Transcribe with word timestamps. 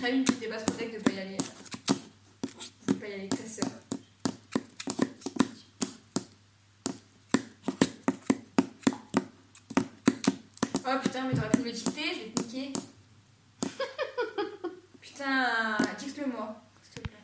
Rémi, 0.00 0.24
tu 0.24 0.32
t'es 0.34 0.46
pas 0.46 0.56
trop 0.58 0.76
de 0.76 1.02
pas 1.02 1.10
y 1.10 1.18
aller. 1.18 1.36
Euh, 1.90 1.94
de 2.86 2.92
pas 2.94 3.08
y 3.08 3.12
aller 3.14 3.28
très 3.28 3.42
ta 3.42 3.48
sœur. 3.48 3.70
Oh 10.86 10.98
putain, 11.02 11.26
mais 11.26 11.34
t'aurais 11.34 11.50
pu 11.50 11.58
me 11.62 11.72
dicter, 11.72 12.02
je 12.14 12.20
vais 12.20 12.30
te 12.30 12.42